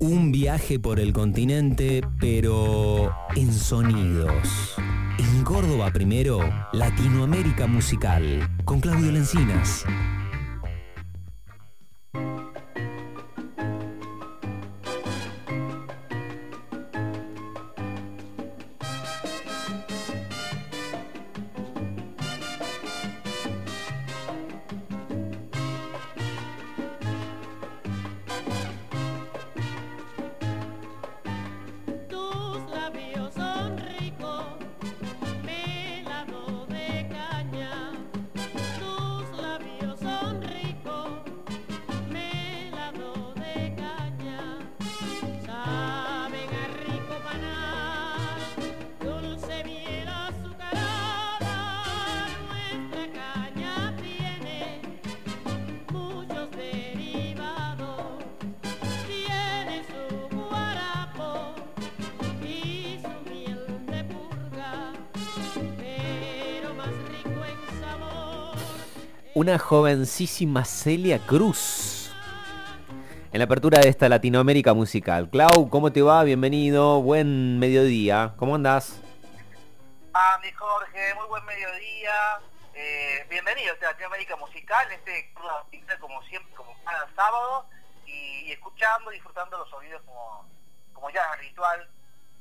Un 0.00 0.30
viaje 0.30 0.78
por 0.78 1.00
el 1.00 1.12
continente, 1.12 2.02
pero 2.20 3.12
en 3.34 3.52
sonidos. 3.52 4.76
En 5.18 5.42
Córdoba 5.42 5.90
primero, 5.92 6.38
Latinoamérica 6.72 7.66
Musical, 7.66 8.48
con 8.64 8.80
Claudio 8.80 9.10
Lencinas. 9.10 9.84
Una 69.38 69.56
jovencísima 69.56 70.64
Celia 70.64 71.20
Cruz. 71.20 72.12
En 73.30 73.38
la 73.38 73.44
apertura 73.44 73.78
de 73.78 73.88
esta 73.88 74.08
Latinoamérica 74.08 74.74
musical. 74.74 75.30
Clau, 75.30 75.70
¿cómo 75.70 75.92
te 75.92 76.02
va? 76.02 76.24
Bienvenido, 76.24 77.00
buen 77.02 77.60
mediodía. 77.60 78.34
¿Cómo 78.36 78.56
andás? 78.56 79.00
Ah, 80.12 80.40
Jorge, 80.56 81.14
muy 81.14 81.28
buen 81.28 81.44
mediodía. 81.44 82.40
Eh, 82.74 83.24
bienvenido 83.30 83.74
a 83.80 83.84
Latinoamérica 83.84 84.34
musical, 84.34 84.90
este 84.90 85.32
como 86.00 86.20
siempre, 86.24 86.52
como 86.56 86.74
cada 86.84 87.08
sábado, 87.14 87.66
y, 88.06 88.50
escuchando, 88.50 89.12
disfrutando 89.12 89.56
los 89.56 89.70
sonidos 89.70 90.02
como, 90.94 91.10
ya 91.10 91.36
ritual, 91.36 91.88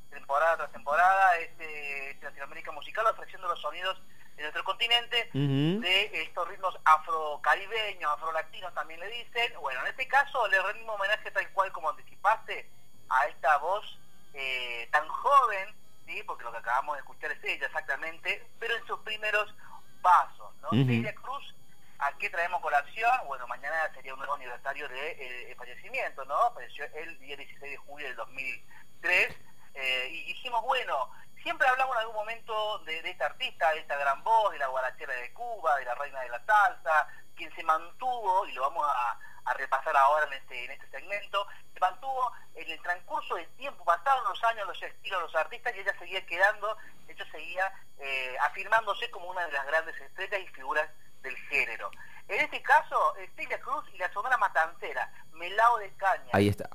temporada 0.09 0.57
tras 0.57 0.71
temporada, 0.71 1.37
este, 1.37 2.09
este 2.09 2.25
Latinoamérica 2.25 2.71
musical 2.71 3.05
ofreciendo 3.05 3.47
los 3.47 3.61
sonidos 3.61 4.01
en 4.37 4.43
nuestro 4.43 4.63
continente, 4.63 5.29
de 5.33 6.21
estos 6.21 6.47
ritmos 6.47 6.77
afrocaribeños, 6.85 8.11
afrolatinos 8.11 8.73
también 8.73 8.99
le 8.99 9.07
dicen. 9.07 9.53
Bueno, 9.59 9.81
en 9.81 9.87
este 9.87 10.07
caso 10.07 10.47
le 10.47 10.61
rendimos 10.61 10.95
homenaje 10.95 11.31
tal 11.31 11.49
cual 11.53 11.71
como 11.71 11.89
anticipaste 11.89 12.69
a 13.09 13.25
esta 13.27 13.57
voz 13.57 13.99
eh, 14.33 14.87
tan 14.91 15.07
joven, 15.07 15.75
¿sí? 16.05 16.21
porque 16.23 16.43
lo 16.43 16.51
que 16.51 16.59
acabamos 16.59 16.95
de 16.95 16.99
escuchar 16.99 17.31
es 17.31 17.43
ella 17.43 17.65
exactamente, 17.65 18.47
pero 18.59 18.75
en 18.75 18.85
sus 18.85 18.99
primeros 18.99 19.53
pasos. 20.01 20.53
¿no? 20.61 20.69
Celia 20.69 21.15
Cruz, 21.15 21.55
¿a 21.97 22.15
qué 22.17 22.29
traemos 22.29 22.61
colación? 22.61 23.11
Bueno, 23.25 23.47
mañana 23.47 23.91
sería 23.95 24.13
un 24.13 24.19
nuevo 24.19 24.35
aniversario 24.35 24.87
de 24.87 25.51
eh, 25.51 25.55
fallecimiento, 25.55 26.23
¿no? 26.25 26.53
Falleció 26.53 26.85
el 26.93 27.17
día 27.19 27.35
16 27.37 27.71
de 27.71 27.77
julio 27.77 28.07
del 28.07 28.15
2003. 28.15 29.35
Eh, 29.73 30.09
y 30.11 30.25
dijimos, 30.25 30.63
bueno, 30.63 31.11
siempre 31.47 31.65
hablamos 31.65 31.95
en 31.95 32.01
algún 32.01 32.15
momento 32.17 32.79
de, 32.79 33.09
esta 33.09 33.27
artista, 33.27 33.71
de 33.71 33.79
esta 33.79 33.95
gran 33.95 34.21
voz, 34.21 34.51
de 34.51 34.59
la 34.59 34.67
guarachera 34.67 35.13
de 35.13 35.31
Cuba, 35.31 35.77
de 35.77 35.85
la 35.85 35.95
reina 35.95 36.19
de 36.19 36.27
la 36.27 36.43
salsa, 36.43 37.07
quien 37.37 37.55
se 37.55 37.63
mantuvo, 37.63 38.45
y 38.47 38.51
lo 38.51 38.63
vamos 38.63 38.85
a, 38.85 39.17
repasar 39.53 39.95
ahora 39.95 40.27
en 40.27 40.33
este, 40.33 40.65
en 40.65 40.71
este 40.71 40.89
segmento, 40.89 41.47
se 41.73 41.79
mantuvo 41.79 42.33
en 42.53 42.69
el 42.69 42.81
transcurso 42.81 43.35
del 43.35 43.47
tiempo, 43.55 43.85
pasaron 43.85 44.25
los 44.25 44.43
años, 44.43 44.67
los 44.67 44.83
estilos, 44.83 45.21
los 45.21 45.35
artistas, 45.35 45.73
y 45.73 45.79
ella 45.79 45.97
seguía 45.97 46.25
quedando, 46.25 46.77
ella 47.07 47.25
seguía 47.31 47.73
eh, 47.97 48.35
afirmándose 48.41 49.09
como 49.09 49.29
una 49.29 49.45
de 49.45 49.53
las 49.53 49.65
grandes 49.67 49.95
estrellas 50.01 50.41
y 50.41 50.47
figuras 50.49 50.89
del 51.21 51.37
género. 51.47 51.89
En 52.27 52.41
este 52.41 52.61
caso, 52.61 53.15
Estelia 53.15 53.61
Cruz 53.61 53.85
y 53.93 53.97
la 53.97 54.11
Sonora 54.11 54.35
Matancera, 54.35 55.09
Melao 55.31 55.77
de 55.77 55.95
Caña. 55.95 56.31
Ahí 56.33 56.49
está 56.49 56.69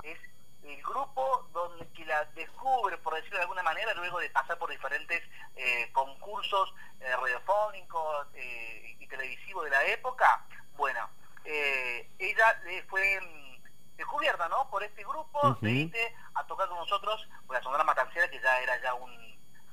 el 0.64 0.82
grupo 0.82 1.48
donde 1.52 1.88
que 1.92 2.04
la 2.04 2.24
descubre, 2.36 2.96
por 2.98 3.14
decirlo 3.14 3.38
de 3.38 3.42
alguna 3.42 3.62
manera, 3.62 3.92
luego 3.94 4.20
de 4.20 4.30
pasar 4.30 4.58
por 4.58 4.70
diferentes 4.70 5.22
eh, 5.56 5.90
concursos 5.92 6.72
eh, 7.00 7.16
radiofónicos 7.16 8.28
eh, 8.34 8.96
y 8.98 9.06
televisivos 9.06 9.64
de 9.64 9.70
la 9.70 9.84
época, 9.86 10.44
bueno, 10.76 11.08
ella 11.44 12.60
fue 12.88 13.20
mm, 13.20 13.96
descubierta, 13.96 14.48
¿no? 14.48 14.70
Por 14.70 14.84
este 14.84 15.02
grupo, 15.02 15.58
se 15.60 16.14
a 16.34 16.46
tocar 16.46 16.68
con 16.68 16.78
nosotros, 16.78 17.28
por 17.46 17.56
la 17.56 17.62
Sonora 17.62 17.84
Matancera, 17.84 18.30
que 18.30 18.40
ya 18.40 18.60
era 18.60 18.80
ya 18.80 18.94
un, 18.94 19.12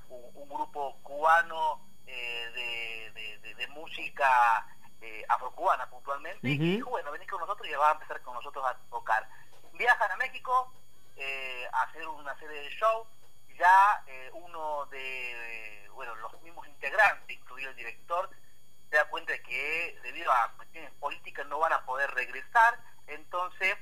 un, 0.10 0.50
grupo 0.50 0.98
cubano 1.04 1.82
de, 2.06 3.68
música 3.70 4.66
afrocubana 5.30 5.90
puntualmente, 5.90 6.48
y 6.48 6.58
dijo, 6.58 6.90
bueno, 6.90 7.12
venís 7.12 7.30
con 7.30 7.40
nosotros 7.40 7.68
y 7.68 7.72
va 7.74 7.90
a 7.90 7.94
empezar 7.94 8.22
con 8.22 8.34
nosotros 8.34 8.66
a 8.66 8.76
tocar 8.90 9.28
viajan 9.80 10.12
a 10.12 10.18
México 10.18 10.72
eh, 11.16 11.68
hacer 11.72 12.08
una 12.08 12.38
serie 12.40 12.62
de 12.62 12.70
shows. 12.70 13.08
Ya 13.58 14.04
eh, 14.08 14.30
uno 14.34 14.86
de 14.88 15.90
bueno, 15.94 16.16
los 16.16 16.42
mismos 16.42 16.66
integrantes, 16.68 17.38
incluido 17.38 17.72
el 17.72 17.76
director, 17.76 18.30
se 18.90 18.96
da 18.96 19.10
cuenta 19.10 19.34
de 19.34 19.42
que 19.42 20.00
debido 20.02 20.32
a 20.32 20.54
cuestiones 20.56 20.92
políticas 20.94 21.46
no 21.48 21.60
van 21.60 21.74
a 21.74 21.86
poder 21.86 22.10
regresar. 22.12 22.80
Entonces, 23.08 23.76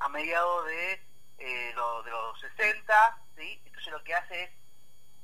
a 0.00 0.08
mediados 0.08 0.66
de, 0.66 0.92
eh, 1.38 1.74
de 1.74 2.10
los 2.10 2.40
60, 2.40 3.18
¿sí? 3.36 3.62
entonces 3.66 3.92
lo 3.92 4.02
que 4.02 4.14
hace 4.14 4.42
es 4.44 4.50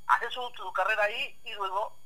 hacer 0.07 0.31
su, 0.31 0.73
carrera 0.73 1.05
ahí 1.05 1.41
y 1.45 1.53
luego 1.55 1.99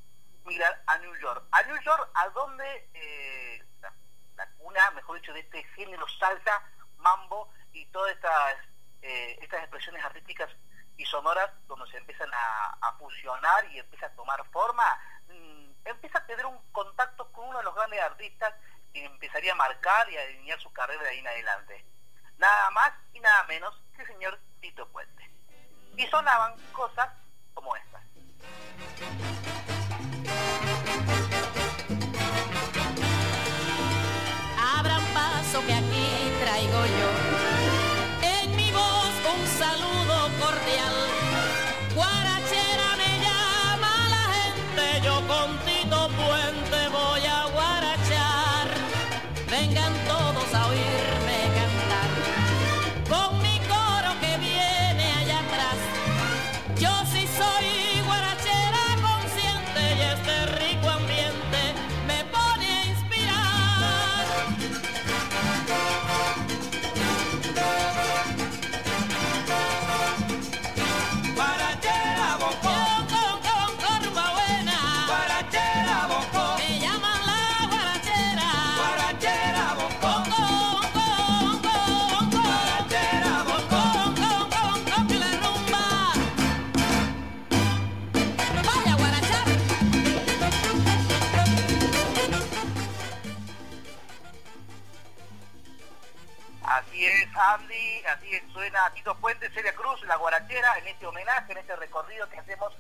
mirar 0.44 0.82
a 0.86 0.98
New 0.98 1.14
York. 1.16 1.44
A 1.52 1.62
New 1.64 1.80
York, 1.82 2.10
a 2.14 2.28
donde 2.30 3.68
la, 3.80 3.92
la 4.36 4.50
cuna, 4.58 4.90
mejor 4.92 5.20
dicho, 5.20 5.32
de 5.32 5.40
este 5.40 5.62
género 5.74 6.06
salsa, 6.18 6.62
mambo, 6.96 7.52
y 7.72 7.86
todas 7.86 8.12
estas, 8.12 8.56
eh, 9.02 9.38
estas 9.40 9.60
expresiones 9.60 10.04
artísticas 10.04 10.50
y 10.96 11.04
sonoras 11.06 11.50
donde 11.66 11.90
se 11.90 11.98
empiezan 11.98 12.28
a, 12.32 12.92
fusionar 12.98 13.64
y 13.70 13.78
empieza 13.78 14.06
a 14.06 14.10
tomar 14.10 14.44
forma, 14.50 14.84
mm, 15.28 15.70
empieza 15.84 16.18
a 16.18 16.26
tener 16.26 16.44
un 16.46 16.58
contacto 16.72 17.30
con 17.30 17.48
uno 17.48 17.58
de 17.58 17.64
los 17.64 17.74
grandes 17.74 18.00
artistas 18.00 18.52
que 18.92 19.04
empezaría 19.04 19.52
a 19.52 19.54
marcar 19.54 20.10
y 20.10 20.16
a 20.16 20.22
alinear 20.22 20.60
su 20.60 20.72
carrera 20.72 21.02
de 21.04 21.10
ahí 21.10 21.18
en 21.20 21.28
adelante. 21.28 21.84
Nada 22.38 22.70
más 22.70 22.92
y 23.12 23.20
nada 23.20 23.44
menos 23.44 23.80
que 23.94 24.02
el 24.02 24.08
señor 24.08 24.40
Tito 24.60 24.88
Puente. 24.88 25.30
Y 25.96 26.06
sonaban 26.08 26.54
cosas 26.72 27.08
como 27.54 27.76
estas. 27.76 28.02
Abran 34.76 35.04
paso 35.14 35.64
que 35.66 35.74
aquí 35.74 36.32
traigo 36.40 36.86
yo 36.86 37.27
suena 98.58 98.90
Tito 98.92 99.14
Puente, 99.14 99.48
Celia 99.50 99.72
Cruz, 99.72 100.02
La 100.02 100.16
Guarachera, 100.16 100.78
en 100.78 100.88
este 100.88 101.06
homenaje, 101.06 101.52
en 101.52 101.58
este 101.58 101.76
recorrido 101.76 102.28
que 102.28 102.40
hacemos 102.40 102.74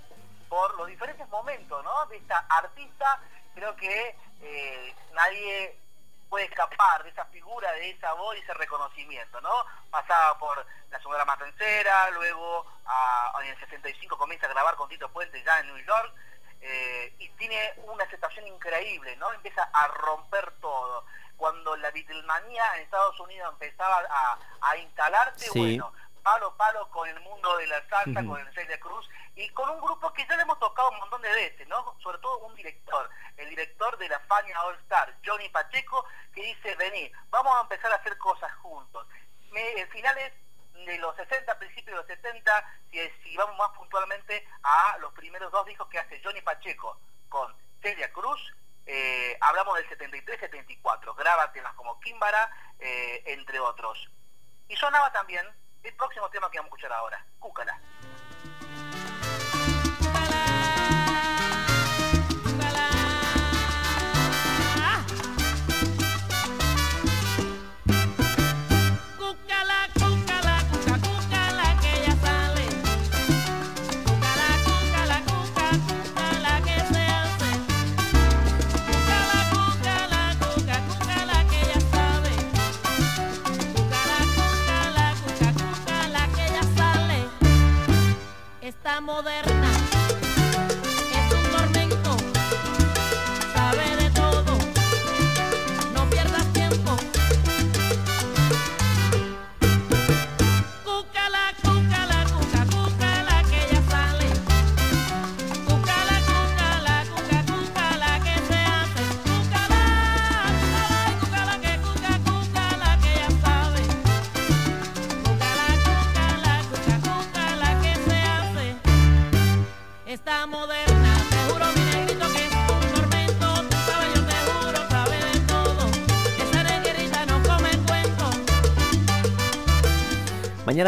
por 0.48 0.76
los 0.76 0.88
diferentes 0.88 1.28
momentos 1.28 1.84
¿no? 1.84 2.04
de 2.06 2.16
esta 2.16 2.36
artista. 2.48 3.20
Creo 3.54 3.76
que 3.76 4.16
eh, 4.42 4.94
nadie 5.14 5.78
puede 6.28 6.46
escapar 6.46 7.04
de 7.04 7.10
esa 7.10 7.24
figura, 7.26 7.70
de 7.74 7.90
esa 7.90 8.12
voz 8.14 8.36
y 8.36 8.40
ese 8.40 8.54
reconocimiento, 8.54 9.40
¿no? 9.40 9.52
Pasaba 9.88 10.36
por 10.40 10.66
la 10.90 11.00
Sonora 11.00 11.24
Matancera, 11.24 12.10
luego 12.10 12.66
en 13.40 13.50
el 13.50 13.60
65 13.60 14.18
comienza 14.18 14.46
a 14.46 14.50
grabar 14.50 14.74
con 14.74 14.88
Tito 14.88 15.08
Puente 15.10 15.40
ya 15.44 15.60
en 15.60 15.68
New 15.68 15.84
York, 15.84 16.12
eh, 16.60 17.14
y 17.20 17.28
tiene 17.30 17.74
una 17.84 18.02
aceptación 18.02 18.48
increíble, 18.48 19.14
¿no? 19.16 19.32
Empieza 19.32 19.62
a 19.72 19.86
romper 19.86 20.50
todo. 20.60 21.04
Cuando 21.38 21.74
la 21.76 21.90
Beatlemanía 21.92 22.64
en 22.74 22.82
Estados 22.82 23.18
Unidos 23.20 23.50
empezaba 23.52 24.02
a, 24.60 24.76
instalarse, 24.76 25.48
bueno, 25.54 25.92
palo 26.22 26.54
palo 26.56 26.90
con 26.90 27.08
el 27.08 27.18
mundo 27.20 27.56
de 27.56 27.66
la 27.68 27.88
salsa, 27.88 28.26
con 28.26 28.38
el 28.38 28.52
Celia 28.52 28.78
Cruz 28.78 29.08
y 29.36 29.48
con 29.50 29.70
un 29.70 29.80
grupo 29.80 30.12
que 30.12 30.26
ya 30.26 30.36
le 30.36 30.42
hemos 30.42 30.58
tocado 30.58 30.90
un 30.90 30.98
montón 30.98 31.22
de 31.22 31.30
veces, 31.30 31.66
¿no? 31.68 31.96
Sobre 32.02 32.18
todo 32.18 32.38
un 32.40 32.54
director, 32.56 33.08
el 33.36 33.48
director 33.48 33.96
de 33.98 34.08
la 34.08 34.18
Fania 34.20 34.60
All 34.64 34.74
Star, 34.80 35.16
Johnny 35.24 35.48
Pacheco, 35.50 36.04
que 36.34 36.42
dice, 36.42 36.74
vení, 36.74 37.10
vamos 37.30 37.56
a 37.56 37.60
empezar 37.60 37.92
a 37.92 37.96
hacer 37.96 38.18
cosas 38.18 38.52
juntos. 38.56 39.06
Me, 39.52 39.86
finales 39.86 40.32
de 40.74 40.98
los 40.98 41.14
60, 41.14 41.56
principios 41.58 41.94
de 41.94 41.96
los 42.02 42.06
70, 42.06 42.80
si, 42.90 42.98
si 43.22 43.36
vamos 43.36 43.56
más 43.56 43.70
puntualmente 43.70 44.44
a 44.64 44.98
los 44.98 45.12
primeros 45.12 45.52
dos 45.52 45.64
discos 45.66 45.88
que 45.88 46.00
hace 46.00 46.20
Johnny 46.22 46.42
Pacheco 46.42 46.98
con 47.28 47.54
Celia 47.80 48.12
Cruz, 48.12 48.40
eh, 48.90 49.36
hablamos 49.42 49.76
del 49.76 49.86
73-74, 49.86 51.14
graba 51.14 51.52
temas 51.52 51.74
como 51.74 52.00
Kimbara, 52.00 52.50
eh, 52.78 53.22
entre 53.26 53.60
otros. 53.60 54.10
Y 54.66 54.76
sonaba 54.76 55.12
también 55.12 55.46
el 55.82 55.94
próximo 55.94 56.30
tema 56.30 56.50
que 56.50 56.58
vamos 56.58 56.72
a 56.72 56.74
escuchar 56.74 56.92
ahora, 56.92 57.24
Cúcala. 57.38 57.78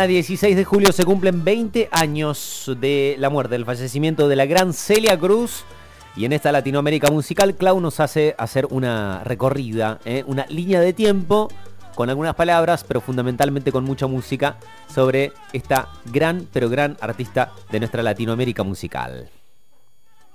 Mañana 0.00 0.14
16 0.14 0.56
de 0.56 0.64
julio 0.64 0.92
se 0.92 1.04
cumplen 1.04 1.44
20 1.44 1.90
años 1.92 2.72
de 2.78 3.16
la 3.18 3.28
muerte, 3.28 3.52
del 3.52 3.66
fallecimiento 3.66 4.28
de 4.28 4.36
la 4.36 4.46
gran 4.46 4.72
Celia 4.72 5.18
Cruz. 5.18 5.66
Y 6.16 6.24
en 6.24 6.32
esta 6.32 6.52
Latinoamérica 6.52 7.10
musical, 7.10 7.54
Clau 7.54 7.78
nos 7.80 8.00
hace 8.00 8.34
hacer 8.38 8.64
una 8.70 9.22
recorrida, 9.24 9.98
¿eh? 10.06 10.24
una 10.26 10.46
línea 10.46 10.80
de 10.80 10.94
tiempo 10.94 11.48
con 11.94 12.08
algunas 12.08 12.34
palabras, 12.34 12.82
pero 12.82 13.02
fundamentalmente 13.02 13.72
con 13.72 13.84
mucha 13.84 14.06
música, 14.06 14.56
sobre 14.88 15.34
esta 15.52 15.90
gran, 16.06 16.48
pero 16.50 16.70
gran 16.70 16.96
artista 17.02 17.52
de 17.70 17.80
nuestra 17.80 18.02
Latinoamérica 18.02 18.62
musical. 18.62 19.28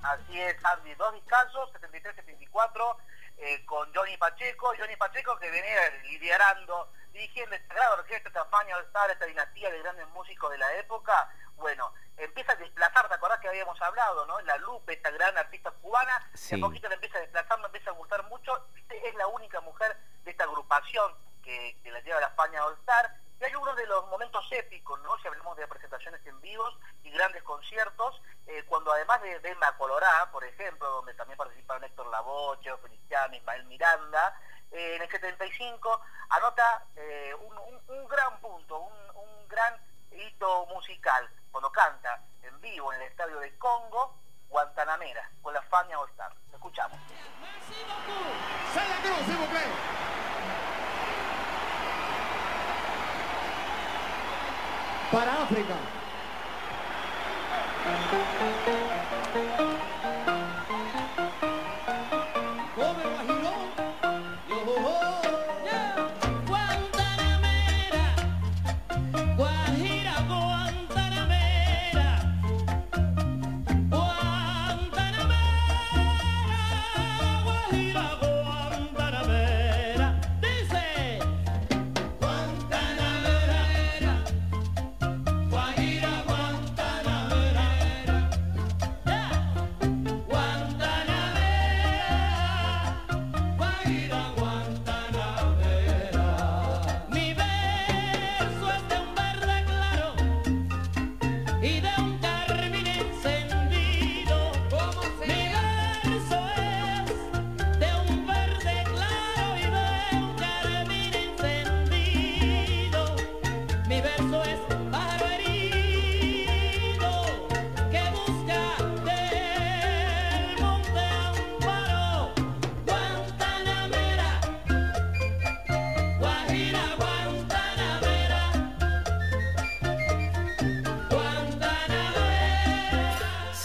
Así 0.00 0.38
es, 0.38 0.54
Andy. 0.64 0.94
Dos 0.94 1.12
discazos, 1.12 1.70
73-74, 1.72 2.96
eh, 3.38 3.64
con 3.66 3.88
Johnny 3.92 4.16
Pacheco. 4.16 4.68
Johnny 4.78 4.94
Pacheco 4.96 5.36
que 5.40 5.50
venía 5.50 5.80
liderando 6.08 6.86
dirigiendo 7.16 7.56
esta 7.56 7.74
gran 7.74 7.92
orquesta, 7.92 8.28
esta 8.28 8.44
Fania 8.46 8.76
All 8.76 9.10
esta 9.10 9.24
dinastía 9.24 9.70
de 9.70 9.78
grandes 9.78 10.06
músicos 10.08 10.50
de 10.50 10.58
la 10.58 10.74
época, 10.76 11.30
bueno, 11.56 11.92
empieza 12.18 12.52
a 12.52 12.56
desplazar, 12.56 13.08
¿te 13.08 13.14
acordás 13.14 13.40
que 13.40 13.48
habíamos 13.48 13.80
hablado, 13.80 14.26
no? 14.26 14.38
La 14.42 14.58
Lupe, 14.58 14.92
esta 14.92 15.10
gran 15.10 15.36
artista 15.38 15.70
cubana, 15.70 16.30
un 16.52 16.60
poquito 16.60 16.88
le 16.88 16.96
empieza 16.96 17.16
a 17.16 17.22
desplazar, 17.22 17.58
me 17.60 17.66
empieza 17.66 17.90
a 17.90 17.94
gustar 17.94 18.22
mucho, 18.24 18.68
es 18.90 19.14
la 19.14 19.26
única 19.28 19.60
mujer 19.62 19.96
de 20.24 20.30
esta 20.30 20.44
agrupación 20.44 21.14
que, 21.42 21.78
la 21.84 22.00
lleva 22.00 22.18
a 22.18 22.22
la 22.22 22.30
Fania 22.30 22.64
All 22.66 22.74
Star, 22.80 23.10
y 23.40 23.44
hay 23.44 23.54
uno 23.54 23.74
de 23.74 23.86
los 23.86 24.06
momentos 24.08 24.46
épicos, 24.50 25.00
¿no? 25.00 25.18
Si 25.18 25.28
hablamos 25.28 25.56
de 25.56 25.66
presentaciones 25.66 26.24
en 26.26 26.38
vivos 26.42 26.76
y 27.02 27.10
grandes 27.10 27.42
conciertos, 27.44 28.20
eh, 28.46 28.62
cuando 28.66 28.92
además 28.92 29.22
de 29.22 29.38
Belma 29.38 29.74
Colorá, 29.78 30.30
por 30.32 30.44
ejemplo, 30.44 30.88
donde 30.90 31.14
también 31.14 31.38
participaron 31.38 31.84
Héctor 31.84 32.08
Lavoche, 32.08 32.76
Feliciano, 32.78 33.34
Ismael 33.34 33.64
Miranda, 33.64 34.38
en 34.76 35.02
el 35.02 35.10
75 35.10 36.00
anota 36.30 36.84
eh, 36.96 37.34
un, 37.34 38.08
gran 38.08 38.40
punto, 38.40 38.78
un, 39.14 39.48
gran 39.48 39.74
hito 40.10 40.66
musical, 40.66 41.28
cuando 41.50 41.70
canta 41.72 42.22
en 42.42 42.60
vivo 42.60 42.92
en 42.92 43.00
el 43.00 43.08
estadio 43.08 43.38
de 43.40 43.56
Congo, 43.58 44.14
Guantanamera, 44.48 45.30
con 45.42 45.54
la 45.54 45.62
Fania 45.62 45.98
All 45.98 46.08
Star. 46.10 46.32
Escuchamos. 46.52 46.98
Para 55.12 55.42
África. 55.42 55.74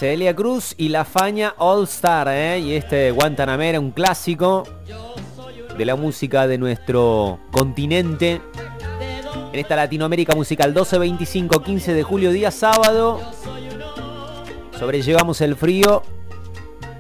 Celia 0.01 0.35
Cruz 0.35 0.73
y 0.79 0.89
La 0.89 1.05
Faña 1.05 1.53
All 1.59 1.83
Star, 1.83 2.27
¿eh? 2.29 2.57
y 2.57 2.73
este 2.73 3.11
Guantanamera, 3.11 3.79
un 3.79 3.91
clásico 3.91 4.63
de 5.77 5.85
la 5.85 5.95
música 5.95 6.47
de 6.47 6.57
nuestro 6.57 7.39
continente. 7.51 8.41
En 9.53 9.59
esta 9.59 9.75
Latinoamérica 9.75 10.33
Musical 10.33 10.73
12-25, 10.73 11.63
15 11.63 11.93
de 11.93 12.01
julio, 12.01 12.31
día 12.31 12.49
sábado. 12.49 13.21
Sobrellevamos 14.79 15.39
el 15.41 15.55
frío 15.55 16.01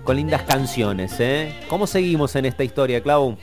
con 0.03 0.17
lindas 0.17 0.43
canciones, 0.43 1.19
¿eh? 1.19 1.59
¿Cómo 1.69 1.87
seguimos 1.87 2.35
en 2.35 2.45
esta 2.45 2.63
historia, 2.63 3.01
Clau? 3.01 3.35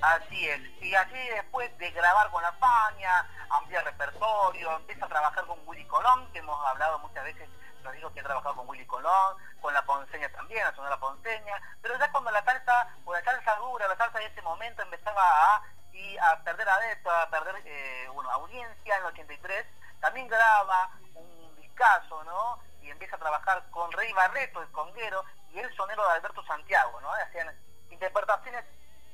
Así 0.00 0.46
es. 0.46 0.60
Y 0.80 0.94
así 0.94 1.18
después 1.34 1.68
de 1.76 1.90
grabar 1.90 2.30
con 2.30 2.42
la 2.42 2.52
Paña, 2.52 3.26
ampliar 3.50 3.84
repertorio, 3.84 4.78
empieza 4.78 5.04
a 5.04 5.08
trabajar 5.10 5.44
con 5.44 5.58
Willy 5.66 5.84
Colón, 5.84 6.26
que 6.32 6.38
hemos 6.38 6.56
hablado 6.66 7.00
muchas 7.00 7.22
veces, 7.22 7.50
nos 7.86 7.94
digo 7.94 8.12
que 8.12 8.20
ha 8.20 8.24
trabajado 8.24 8.56
con 8.56 8.68
Willy 8.68 8.84
Colón, 8.86 9.36
con 9.60 9.72
la 9.72 9.84
Ponceña 9.86 10.28
también, 10.32 10.64
la 10.64 10.74
Sonora 10.74 10.98
Ponceña, 10.98 11.54
pero 11.80 11.96
ya 11.98 12.10
cuando 12.10 12.30
la 12.32 12.44
salsa, 12.44 12.88
o 13.04 13.12
la 13.12 13.22
salsa 13.22 13.56
dura, 13.56 13.86
la 13.86 13.96
salsa 13.96 14.18
de 14.18 14.26
ese 14.26 14.42
momento 14.42 14.82
empezaba 14.82 15.22
a, 15.22 15.62
y 15.92 16.18
a 16.18 16.42
perder 16.42 16.68
adeptos, 16.68 17.12
a 17.12 17.30
perder 17.30 17.62
eh, 17.64 18.08
bueno, 18.12 18.30
audiencia 18.32 18.96
en 18.96 19.00
el 19.02 19.06
83, 19.06 19.66
también 20.00 20.26
graba 20.28 20.90
un 21.14 21.56
discazo, 21.56 22.22
¿no? 22.24 22.60
Y 22.82 22.90
empieza 22.90 23.16
a 23.16 23.20
trabajar 23.20 23.62
con 23.70 23.90
Rey 23.92 24.12
Barreto, 24.12 24.60
el 24.60 24.70
conguero, 24.72 25.24
y 25.52 25.60
el 25.60 25.74
sonero 25.76 26.06
de 26.06 26.14
Alberto 26.14 26.44
Santiago, 26.44 27.00
¿no? 27.00 27.12
Hacían 27.12 27.56
interpretaciones 27.90 28.64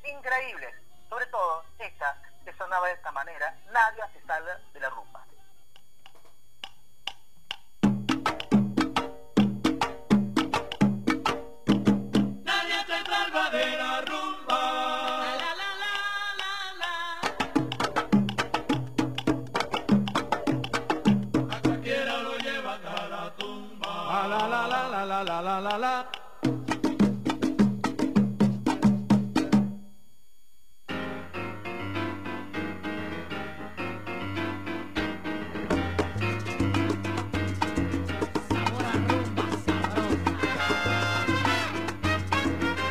increíbles, 0.03 0.75
sobre 1.09 1.27
todo 1.27 1.65
esta 1.79 2.17
que 2.45 2.53
sonaba 2.55 2.89
de 2.89 2.95
esta 2.95 3.13
manera, 3.13 3.55
nadie 3.71 4.03
se 4.15 4.27
salga 4.27 4.59
de 4.73 4.81
la 4.81 4.89
rumba. 4.89 5.25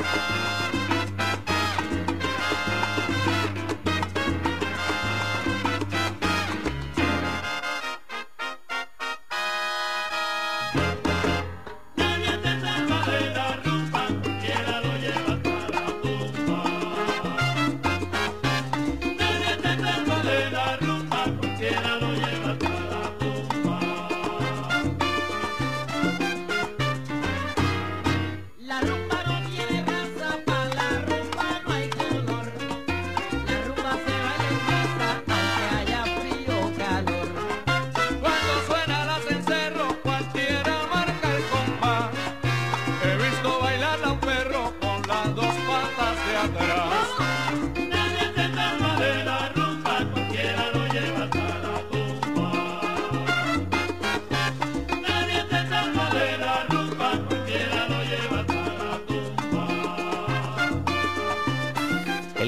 Thank 0.04 0.36
you. 0.36 0.41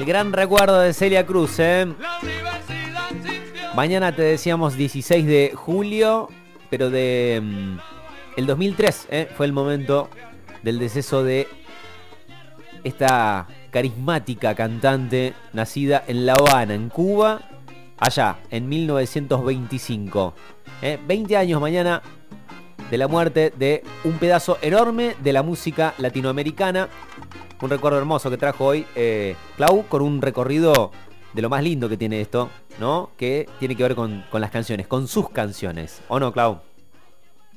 Gran 0.06 0.34
recuerdo 0.34 0.80
de 0.80 0.92
Celia 0.92 1.24
Cruz, 1.24 1.58
¿eh? 1.58 1.86
Mañana 3.74 4.14
te 4.14 4.20
decíamos 4.20 4.76
16 4.76 5.24
de 5.24 5.52
julio, 5.54 6.28
pero 6.68 6.90
de 6.90 7.40
mm, 7.42 7.78
el 8.36 8.46
2003 8.46 9.08
¿eh? 9.10 9.28
fue 9.34 9.46
el 9.46 9.54
momento 9.54 10.10
del 10.62 10.78
deceso 10.78 11.24
de 11.24 11.48
esta 12.84 13.48
carismática 13.70 14.54
cantante 14.54 15.32
nacida 15.54 16.04
en 16.06 16.26
La 16.26 16.34
Habana, 16.34 16.74
en 16.74 16.90
Cuba, 16.90 17.40
allá 17.96 18.40
en 18.50 18.68
1925. 18.68 20.34
¿eh? 20.82 20.98
20 21.06 21.36
años 21.38 21.62
mañana 21.62 22.02
de 22.90 22.98
la 22.98 23.08
muerte 23.08 23.52
de 23.56 23.82
un 24.04 24.18
pedazo 24.18 24.58
enorme 24.62 25.16
de 25.20 25.32
la 25.32 25.42
música 25.42 25.94
latinoamericana. 25.98 26.88
Un 27.60 27.70
recuerdo 27.70 27.98
hermoso 27.98 28.30
que 28.30 28.36
trajo 28.36 28.66
hoy 28.66 28.86
eh, 28.94 29.36
Clau 29.56 29.86
con 29.88 30.02
un 30.02 30.20
recorrido 30.20 30.92
de 31.32 31.42
lo 31.42 31.48
más 31.48 31.62
lindo 31.62 31.88
que 31.88 31.96
tiene 31.96 32.20
esto, 32.20 32.50
¿no? 32.78 33.10
Que 33.16 33.48
tiene 33.58 33.76
que 33.76 33.82
ver 33.82 33.94
con, 33.94 34.24
con 34.30 34.40
las 34.40 34.50
canciones, 34.50 34.86
con 34.86 35.08
sus 35.08 35.30
canciones. 35.30 36.02
¿O 36.08 36.20
no, 36.20 36.32
Clau? 36.32 36.62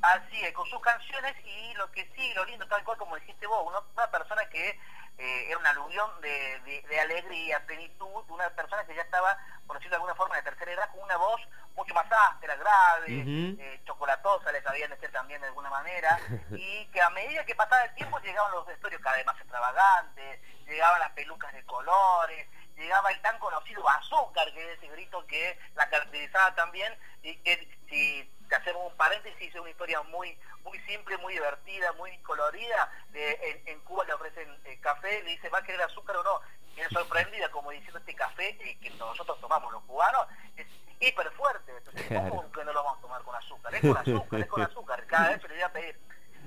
Así 0.02 0.38
es, 0.44 0.54
con 0.54 0.66
sus 0.68 0.80
canciones 0.80 1.34
y 1.46 1.74
lo 1.78 1.92
que 1.92 2.10
sí, 2.16 2.32
lo 2.36 2.46
lindo, 2.46 2.66
tal 2.68 2.84
cual 2.84 2.98
como 2.98 3.16
dijiste 3.18 3.46
vos, 3.48 3.60
una, 3.68 3.80
una 3.96 4.10
persona 4.10 4.42
que 4.50 4.80
eh, 5.18 5.46
era 5.50 5.58
una 5.58 5.70
aluvión 5.72 6.10
de, 6.22 6.60
de- 6.62 6.82
de 6.88 7.00
alegría, 7.00 7.66
plenitud, 7.66 8.24
una 8.30 8.50
persona 8.52 8.86
que 8.86 8.96
ya 8.96 9.02
estaba, 9.02 9.38
por 9.66 9.78
decirlo 9.78 9.92
de 9.92 9.96
alguna 9.98 10.16
forma, 10.16 10.36
de 10.36 10.44
tercera 10.44 10.72
edad, 10.72 10.90
con 10.92 11.02
una 11.02 11.18
voz 11.18 11.42
mucho 11.76 11.94
más 11.94 12.06
áspera, 12.32 12.56
grave, 12.56 13.22
Ujú. 13.22 13.62
eh, 13.62 13.82
chocolatosa, 13.86 14.52
le 14.52 14.62
sabían 14.64 14.90
decir 14.90 15.12
también 15.12 15.42
de 15.42 15.48
alguna 15.48 15.70
manera, 15.70 16.20
y 16.52 16.86
que 16.88 17.02
a 17.02 17.10
medida 17.12 17.46
que 17.46 17.56
pasaba 17.56 17.84
el 17.84 17.94
tiempo 17.96 18.20
llegaban 18.20 18.52
los 18.52 18.66
vestuarios 18.66 19.02
cada 19.02 19.18
vez 19.18 19.26
más 19.26 19.40
extravagantes, 19.40 20.40
llegaban 20.66 21.00
las 21.00 21.12
pelucas 21.12 21.54
de 21.54 21.64
colores, 21.66 22.48
llegaba 22.76 23.10
el 23.12 23.22
tan 23.22 23.40
conocido 23.40 23.88
azúcar, 23.90 24.52
que 24.54 24.72
es 24.74 24.78
ese 24.78 24.88
grito 24.90 25.26
que 25.28 25.58
la 25.76 25.90
caracterizaba 25.90 26.54
también, 26.56 26.96
y 27.24 27.36
que 27.38 27.68
si 27.90 28.32
te 28.48 28.56
hacemos 28.56 28.92
un 28.92 28.98
paréntesis, 28.98 29.54
es 29.54 29.60
una 29.62 29.70
historia 29.70 30.01
muy 30.04 30.38
muy 30.63 30.80
simple, 30.82 31.18
muy 31.18 31.34
divertida, 31.34 31.92
muy 31.94 32.18
colorida. 32.20 32.92
De- 33.12 33.39
en, 33.42 33.68
en 33.70 33.80
Cuba 33.82 34.04
le 34.06 34.13
ofrecen 34.13 34.60
eh, 34.66 34.77
café, 34.82 35.24
le 35.24 35.32
dice, 35.32 35.50
¿va 35.50 35.60
a 35.60 35.63
querer 35.63 35.82
azúcar 35.82 36.18
o 36.18 36.24
no? 36.24 36.42
Y 36.75 36.82
es 36.82 36.89
sorprendida, 36.89 37.50
como 37.51 37.72
diciendo, 37.72 38.00
este 38.00 38.13
café 38.16 38.50
eh, 38.50 38.77
que 38.82 38.89
nosotros 38.92 39.39
tomamos 39.39 39.72
los 39.72 39.82
cubanos 39.84 40.27
es 40.58 40.68
hiper 41.00 41.32
fuerte. 41.32 41.72
Entonces, 41.77 42.06
Claro. 42.08 42.30
¿cómo 42.30 42.51
que 42.51 42.63
no 42.66 42.74
lo 42.74 42.84
vamos 42.84 43.00
a 43.00 43.01
tomar 43.01 43.22
con 43.24 43.36
azúcar? 43.36 43.74
Es 43.75 43.82
con 43.82 43.98
azúcar, 43.98 44.39
es 44.42 44.48
con 44.48 44.62
azúcar. 44.62 45.06
Cada 45.08 45.30
vez 45.30 45.42
se 45.42 45.48
le 45.48 45.56
iba 45.58 45.68
a 45.68 45.72
pedir. 45.72 46.00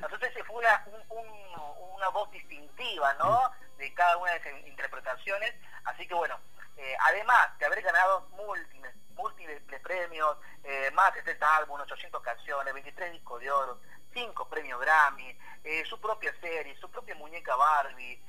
Entonces 0.02 0.33
se 0.35 0.45
fue 0.45 0.57
una, 0.57 0.85
un- 0.87 1.19
un- 1.19 1.95
una 1.97 2.09
voz 2.09 2.30
distintiva, 2.30 3.14
¿no? 3.14 3.50
De 3.78 3.92
cada 3.95 4.16
una 4.19 4.33
de 4.33 4.37
esas 4.38 4.66
interpretaciones. 4.66 5.54
Así 5.85 6.07
que 6.07 6.14
bueno, 6.14 6.38
eh, 6.77 6.97
además 7.00 7.59
de 7.59 7.67
haber 7.67 7.83
ganado 7.83 8.29
múltiples, 8.31 8.95
múltiples 9.15 9.81
premios, 9.83 10.37
eh, 10.65 10.91
más 10.93 11.12
de 11.15 11.21
70 11.21 11.57
álbumes, 11.57 11.87
800 11.87 12.23
canciones, 12.23 12.73
23 12.73 13.12
discos 13.12 13.41
de 13.41 13.50
oro, 13.50 13.81
5 14.12 14.49
premios 14.49 14.81
Grammy, 14.81 15.37
eh, 15.65 15.85
su 15.87 16.00
propia 16.00 16.33
serie, 16.41 16.77
su 16.79 16.91
propia 16.91 17.15
muñeca 17.15 17.55
Barbie, 17.57 18.23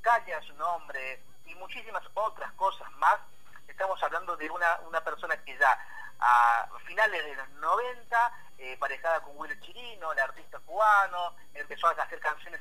calle 0.00 0.32
a 0.32 0.42
su 0.42 0.54
nombre 0.54 1.22
y 1.44 1.54
muchísimas 1.56 2.02
otras 2.14 2.52
cosas 2.52 2.90
más, 2.92 3.18
estamos 3.66 4.02
hablando 4.02 4.36
de 4.36 4.48
una, 4.50 4.78
una 4.86 5.02
persona 5.02 5.36
que 5.44 5.58
ya 5.58 5.78
a 6.20 6.68
finales 6.86 7.24
de 7.24 7.36
los 7.36 7.48
90, 7.50 8.32
eh, 8.58 8.76
parejada 8.78 9.20
con 9.22 9.36
Willy 9.36 9.58
Chirino, 9.60 10.12
el 10.12 10.18
artista 10.18 10.58
cubano, 10.60 11.36
empezó 11.54 11.86
a 11.88 11.90
hacer 11.90 12.18
canciones 12.20 12.60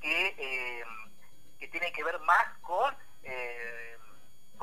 que, 0.00 0.84
que 1.58 1.68
tienen 1.68 1.92
que 1.92 2.04
ver 2.04 2.18
más 2.20 2.46
con, 2.60 2.96
eh, 3.22 3.98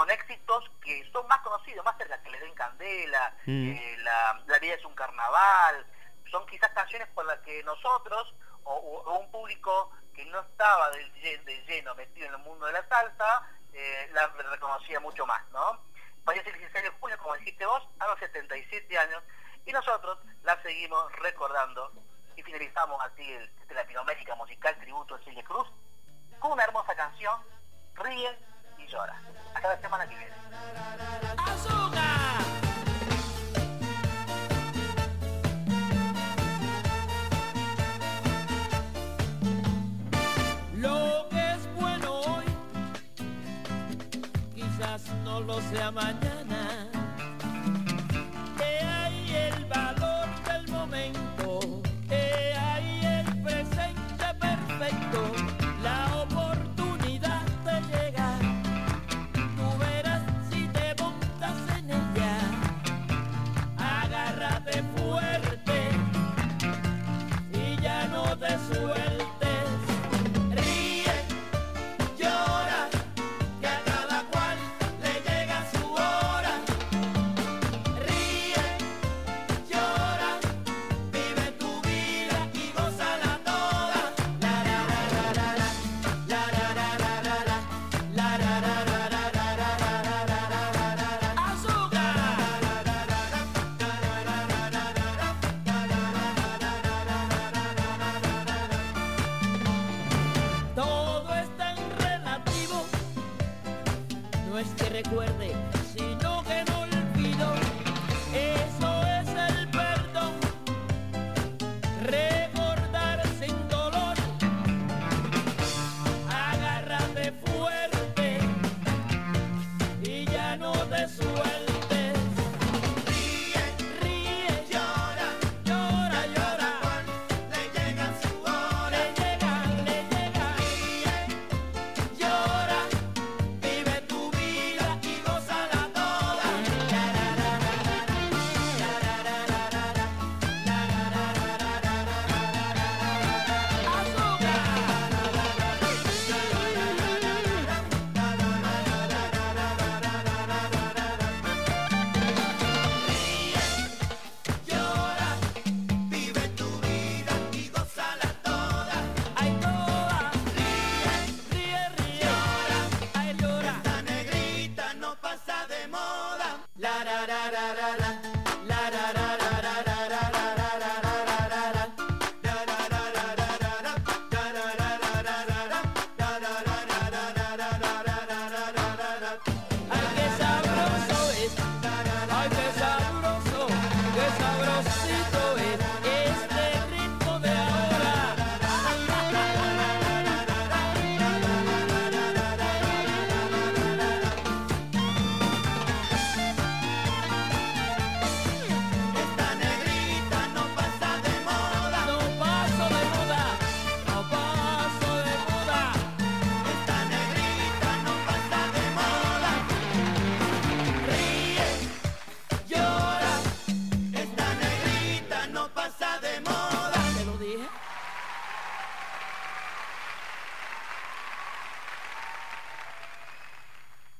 con 0.01 0.10
éxitos 0.10 0.63
que 0.84 1.08
son 1.12 1.27
más 1.27 1.41
conocidos, 1.41 1.86
más 1.86 1.96
cerca, 1.96 2.20
que 2.24 2.31
le 2.31 2.39
den 2.39 2.55
candela, 2.55 3.36
Mm. 3.46 3.70
eh, 3.70 3.98
la, 4.01 4.41
la 4.48 4.58
vida 4.58 4.74
es 4.74 4.84
un 4.84 4.96
carnaval, 4.96 5.86
son 6.31 6.43
quizás 6.48 6.72
canciones 6.72 7.08
por 7.10 7.24
las 7.25 7.38
que 7.41 7.62
nosotros 7.63 8.34
o, 8.63 8.74
un 9.20 9.29
público 9.31 9.91
que 10.15 10.25
no 10.25 10.39
estaba 10.39 10.91
lle- 10.93 11.43
de 11.43 11.62
lleno 11.67 11.93
metido 11.93 12.25
en 12.25 12.34
el 12.34 12.39
mundo 12.39 12.65
de 12.65 12.72
la 12.74 12.88
salsa, 12.88 13.48
eh, 13.74 14.10
la 14.13 14.25
reconocía 14.50 15.00
mucho 15.00 15.24
más, 15.27 15.48
¿no? 15.51 15.79
Fallece 16.25 16.50
el 16.50 16.58
16 16.58 16.84
de 16.84 16.89
julio, 17.00 17.17
como 17.20 17.36
dijiste 17.36 17.63
vos, 17.67 17.88
a 18.00 18.08
los 18.08 18.17
77 18.17 18.98
años, 18.98 19.22
y 19.67 19.72
nosotros 19.72 20.17
la 20.41 20.60
seguimos 20.63 21.12
recordando 21.17 21.91
y 22.36 22.41
finalizamos 22.41 23.00
así 23.05 23.31
el, 23.34 23.43
este 23.62 23.75
Latinoamérica 23.75 24.34
musical 24.34 24.75
tributo 24.79 25.13
a 25.13 25.20
Celia 25.20 25.43
Cruz 25.43 25.67
con 26.39 26.53
una 26.53 26.63
hermosa 26.63 26.96
canción, 26.96 27.39
Ríen 27.93 28.36
y 28.90 28.96
ahora, 28.96 29.16
a 29.54 29.62
cada 29.62 29.78
semana 29.80 30.08
que 30.08 30.16
viene. 30.16 30.32
Lo 40.78 41.28
que 41.30 41.52
es 41.52 41.76
bueno 41.76 42.12
hoy, 42.22 42.46
quizás 44.56 45.08
no 45.24 45.42
lo 45.42 45.62
sea 45.62 45.92
mañana. 45.92 46.40